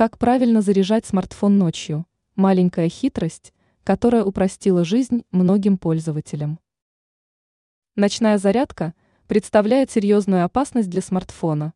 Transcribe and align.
Как 0.00 0.16
правильно 0.16 0.62
заряжать 0.62 1.04
смартфон 1.04 1.58
ночью? 1.58 2.06
Маленькая 2.34 2.88
хитрость, 2.88 3.52
которая 3.84 4.24
упростила 4.24 4.82
жизнь 4.82 5.26
многим 5.30 5.76
пользователям. 5.76 6.58
Ночная 7.96 8.38
зарядка 8.38 8.94
представляет 9.26 9.90
серьезную 9.90 10.46
опасность 10.46 10.88
для 10.88 11.02
смартфона. 11.02 11.74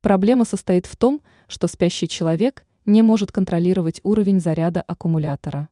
Проблема 0.00 0.46
состоит 0.46 0.86
в 0.86 0.96
том, 0.96 1.20
что 1.48 1.68
спящий 1.68 2.08
человек 2.08 2.64
не 2.86 3.02
может 3.02 3.30
контролировать 3.30 4.00
уровень 4.04 4.40
заряда 4.40 4.80
аккумулятора. 4.80 5.68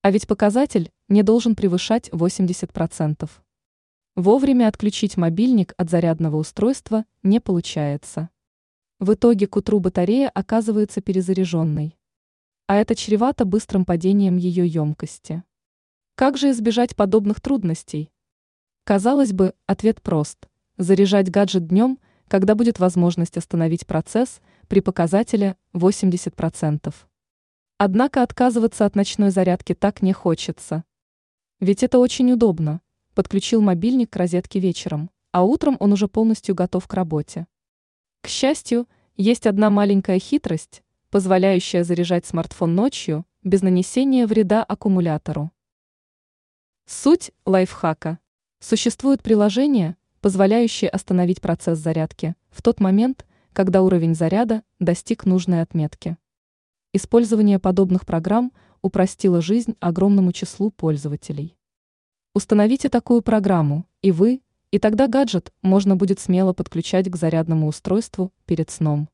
А 0.00 0.10
ведь 0.10 0.26
показатель 0.26 0.90
не 1.06 1.22
должен 1.22 1.54
превышать 1.54 2.08
80%. 2.08 3.30
Вовремя 4.16 4.66
отключить 4.66 5.16
мобильник 5.16 5.72
от 5.76 5.88
зарядного 5.88 6.34
устройства 6.38 7.04
не 7.22 7.38
получается. 7.38 8.28
В 9.02 9.14
итоге 9.14 9.48
к 9.48 9.56
утру 9.56 9.80
батарея 9.80 10.28
оказывается 10.28 11.00
перезаряженной. 11.00 11.98
А 12.68 12.76
это 12.76 12.94
чревато 12.94 13.44
быстрым 13.44 13.84
падением 13.84 14.36
ее 14.36 14.64
емкости. 14.64 15.42
Как 16.14 16.38
же 16.38 16.52
избежать 16.52 16.94
подобных 16.94 17.40
трудностей? 17.40 18.12
Казалось 18.84 19.32
бы, 19.32 19.54
ответ 19.66 20.00
прост. 20.02 20.48
Заряжать 20.78 21.32
гаджет 21.32 21.66
днем, 21.66 21.98
когда 22.28 22.54
будет 22.54 22.78
возможность 22.78 23.36
остановить 23.36 23.88
процесс 23.88 24.40
при 24.68 24.78
показателе 24.78 25.56
80%. 25.74 26.94
Однако 27.78 28.22
отказываться 28.22 28.86
от 28.86 28.94
ночной 28.94 29.30
зарядки 29.30 29.74
так 29.74 30.00
не 30.02 30.12
хочется. 30.12 30.84
Ведь 31.58 31.82
это 31.82 31.98
очень 31.98 32.30
удобно. 32.30 32.80
Подключил 33.16 33.62
мобильник 33.62 34.10
к 34.10 34.16
розетке 34.16 34.60
вечером, 34.60 35.10
а 35.32 35.42
утром 35.42 35.76
он 35.80 35.92
уже 35.92 36.06
полностью 36.06 36.54
готов 36.54 36.86
к 36.86 36.94
работе. 36.94 37.48
К 38.22 38.28
счастью, 38.28 38.88
есть 39.16 39.48
одна 39.48 39.68
маленькая 39.68 40.20
хитрость, 40.20 40.84
позволяющая 41.10 41.82
заряжать 41.82 42.24
смартфон 42.24 42.74
ночью 42.74 43.26
без 43.42 43.62
нанесения 43.62 44.28
вреда 44.28 44.62
аккумулятору. 44.62 45.50
Суть 46.86 47.32
лайфхака. 47.44 48.20
Существуют 48.60 49.24
приложения, 49.24 49.96
позволяющие 50.20 50.88
остановить 50.88 51.40
процесс 51.40 51.80
зарядки 51.80 52.36
в 52.50 52.62
тот 52.62 52.78
момент, 52.78 53.26
когда 53.52 53.82
уровень 53.82 54.14
заряда 54.14 54.62
достиг 54.78 55.26
нужной 55.26 55.60
отметки. 55.60 56.16
Использование 56.92 57.58
подобных 57.58 58.06
программ 58.06 58.52
упростило 58.82 59.42
жизнь 59.42 59.74
огромному 59.80 60.30
числу 60.30 60.70
пользователей. 60.70 61.56
Установите 62.34 62.88
такую 62.88 63.20
программу, 63.20 63.84
и 64.00 64.12
вы, 64.12 64.42
и 64.72 64.78
тогда 64.78 65.06
гаджет 65.06 65.52
можно 65.60 65.94
будет 65.96 66.18
смело 66.18 66.54
подключать 66.54 67.08
к 67.08 67.14
зарядному 67.14 67.68
устройству 67.68 68.32
перед 68.46 68.70
сном. 68.70 69.08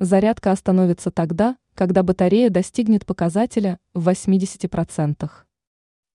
Зарядка 0.00 0.50
остановится 0.50 1.12
тогда, 1.12 1.56
когда 1.74 2.02
батарея 2.02 2.50
достигнет 2.50 3.06
показателя 3.06 3.78
в 3.94 4.08
80%. 4.08 5.30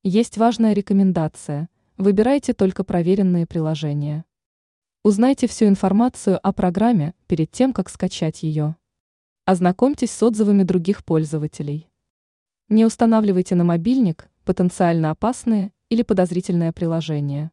Есть 0.03 0.37
важная 0.37 0.73
рекомендация– 0.73 1.69
выбирайте 1.97 2.53
только 2.53 2.83
проверенные 2.83 3.47
приложения. 3.47 4.25
Узнайте 5.03 5.47
всю 5.47 5.65
информацию 5.65 6.37
о 6.45 6.51
программе 6.51 7.15
перед 7.27 7.49
тем, 7.49 7.71
как 7.71 7.89
скачать 7.89 8.43
ее. 8.43 8.75
Ознакомьтесь 9.45 10.11
с 10.11 10.21
отзывами 10.21 10.63
других 10.63 11.05
пользователей. 11.05 11.89
Не 12.67 12.85
устанавливайте 12.85 13.55
на 13.55 13.63
мобильник 13.63 14.29
потенциально 14.43 15.11
опасные 15.11 15.71
или 15.87 16.03
подозрительные 16.03 16.73
приложения. 16.73 17.51